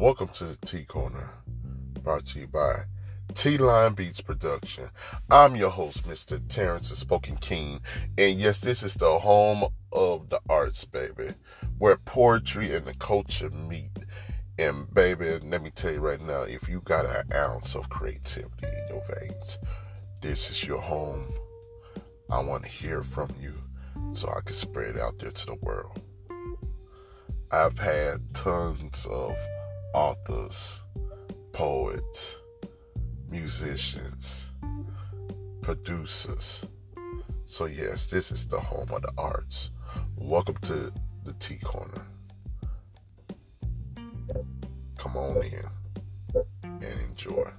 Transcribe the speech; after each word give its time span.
Welcome 0.00 0.28
to 0.28 0.44
the 0.46 0.56
T 0.64 0.84
Corner, 0.86 1.28
brought 2.02 2.24
to 2.28 2.40
you 2.40 2.46
by 2.46 2.84
T 3.34 3.58
Line 3.58 3.92
Beats 3.92 4.22
Production. 4.22 4.88
I'm 5.30 5.54
your 5.54 5.68
host, 5.68 6.08
Mr. 6.08 6.40
Terrence 6.48 6.88
Spoken 6.88 7.36
King, 7.36 7.82
and 8.16 8.38
yes, 8.38 8.60
this 8.60 8.82
is 8.82 8.94
the 8.94 9.18
home 9.18 9.62
of 9.92 10.30
the 10.30 10.40
arts, 10.48 10.86
baby, 10.86 11.34
where 11.76 11.98
poetry 11.98 12.74
and 12.74 12.86
the 12.86 12.94
culture 12.94 13.50
meet. 13.50 13.90
And 14.58 14.92
baby, 14.94 15.38
let 15.40 15.62
me 15.62 15.70
tell 15.70 15.92
you 15.92 16.00
right 16.00 16.22
now, 16.22 16.44
if 16.44 16.66
you 16.66 16.80
got 16.80 17.04
an 17.04 17.30
ounce 17.34 17.74
of 17.74 17.90
creativity 17.90 18.68
in 18.68 18.88
your 18.88 19.02
veins, 19.06 19.58
this 20.22 20.50
is 20.50 20.64
your 20.64 20.80
home. 20.80 21.30
I 22.30 22.42
want 22.42 22.62
to 22.62 22.70
hear 22.70 23.02
from 23.02 23.28
you 23.38 23.52
so 24.12 24.30
I 24.30 24.40
can 24.40 24.56
spread 24.56 24.96
it 24.96 24.98
out 24.98 25.18
there 25.18 25.30
to 25.30 25.44
the 25.46 25.56
world. 25.56 26.00
I've 27.52 27.78
had 27.78 28.32
tons 28.32 29.06
of 29.10 29.36
authors, 29.94 30.84
poets, 31.52 32.40
musicians, 33.28 34.50
producers. 35.62 36.64
So, 37.44 37.66
yes, 37.66 38.06
this 38.06 38.30
is 38.30 38.46
the 38.46 38.60
home 38.60 38.90
of 38.92 39.02
the 39.02 39.12
arts. 39.18 39.70
Welcome 40.16 40.56
to 40.62 40.92
the 41.24 41.32
T 41.34 41.58
Corner. 41.58 42.06
Come 44.96 45.16
on 45.16 45.42
in 45.42 45.66
and 46.62 47.00
enjoy. 47.08 47.50